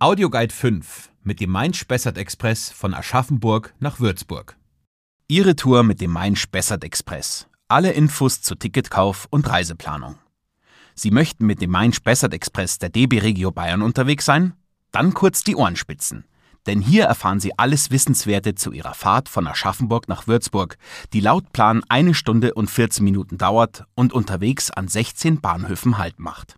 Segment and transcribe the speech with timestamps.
[0.00, 4.56] Audioguide 5 mit dem Main-Spessart-Express von Aschaffenburg nach Würzburg.
[5.28, 7.46] Ihre Tour mit dem Main-Spessart-Express.
[7.68, 10.18] Alle Infos zu Ticketkauf und Reiseplanung.
[10.96, 14.54] Sie möchten mit dem Main-Spessart-Express der DB Regio Bayern unterwegs sein?
[14.90, 16.24] Dann kurz die Ohren spitzen.
[16.66, 20.76] Denn hier erfahren Sie alles Wissenswerte zu Ihrer Fahrt von Aschaffenburg nach Würzburg,
[21.12, 26.18] die laut Plan eine Stunde und 14 Minuten dauert und unterwegs an 16 Bahnhöfen Halt
[26.18, 26.56] macht.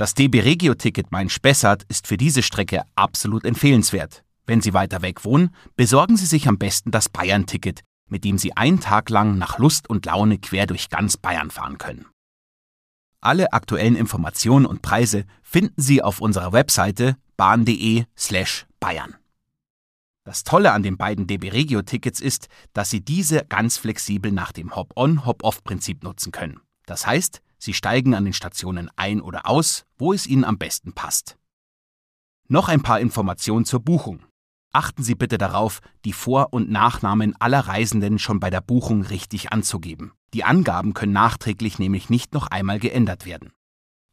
[0.00, 4.24] Das DB Regio-Ticket Main-Spessart ist für diese Strecke absolut empfehlenswert.
[4.46, 8.56] Wenn Sie weiter weg wohnen, besorgen Sie sich am besten das Bayern-Ticket, mit dem Sie
[8.56, 12.06] einen Tag lang nach Lust und Laune quer durch ganz Bayern fahren können.
[13.20, 19.16] Alle aktuellen Informationen und Preise finden Sie auf unserer Webseite bahn.de/slash Bayern.
[20.24, 24.74] Das Tolle an den beiden DB Regio-Tickets ist, dass Sie diese ganz flexibel nach dem
[24.74, 26.58] Hop-on, Hop-off-Prinzip nutzen können.
[26.86, 30.94] Das heißt, Sie steigen an den Stationen ein oder aus, wo es Ihnen am besten
[30.94, 31.36] passt.
[32.48, 34.24] Noch ein paar Informationen zur Buchung.
[34.72, 39.52] Achten Sie bitte darauf, die Vor- und Nachnamen aller Reisenden schon bei der Buchung richtig
[39.52, 40.12] anzugeben.
[40.32, 43.52] Die Angaben können nachträglich nämlich nicht noch einmal geändert werden.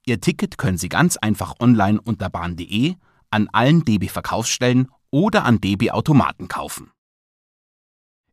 [0.06, 2.96] Ihr Ticket können Sie ganz einfach online unter bahn.de,
[3.30, 6.92] an allen DB-Verkaufsstellen oder an DB-Automaten kaufen.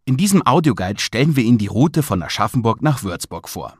[0.06, 3.78] In diesem Audioguide stellen wir Ihnen die Route von Aschaffenburg nach Würzburg vor.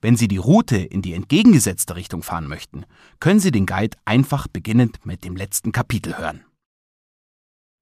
[0.00, 2.84] Wenn Sie die Route in die entgegengesetzte Richtung fahren möchten,
[3.18, 6.44] können Sie den Guide einfach beginnend mit dem letzten Kapitel hören.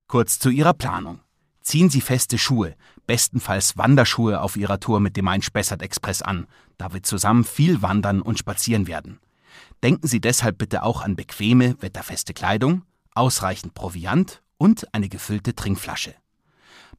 [0.07, 1.21] Kurz zu Ihrer Planung.
[1.61, 2.77] Ziehen Sie feste Schuhe,
[3.07, 8.39] bestenfalls Wanderschuhe auf Ihrer Tour mit dem Main-Spessart-Express an, da wir zusammen viel wandern und
[8.39, 9.19] spazieren werden.
[9.83, 12.83] Denken Sie deshalb bitte auch an bequeme, wetterfeste Kleidung,
[13.15, 16.15] ausreichend Proviant und eine gefüllte Trinkflasche.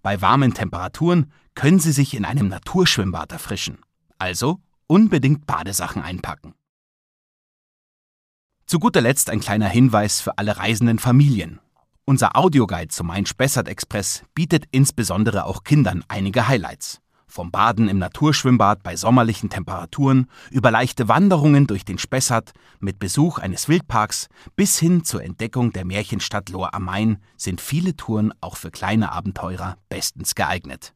[0.01, 3.79] Bei warmen Temperaturen können Sie sich in einem Naturschwimmbad erfrischen.
[4.17, 6.53] Also unbedingt Badesachen einpacken.
[8.65, 11.59] Zu guter Letzt ein kleiner Hinweis für alle reisenden Familien.
[12.03, 17.01] Unser Audioguide zum Main-Spessart-Express bietet insbesondere auch Kindern einige Highlights.
[17.27, 23.39] Vom Baden im Naturschwimmbad bei sommerlichen Temperaturen über leichte Wanderungen durch den Spessart mit Besuch
[23.39, 28.55] eines Wildparks bis hin zur Entdeckung der Märchenstadt Lohr am Main sind viele Touren auch
[28.55, 30.93] für kleine Abenteurer bestens geeignet.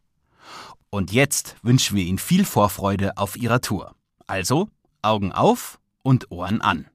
[0.91, 3.95] Und jetzt wünschen wir Ihnen viel Vorfreude auf Ihrer Tour.
[4.25, 4.69] Also
[5.01, 6.87] Augen auf und Ohren an.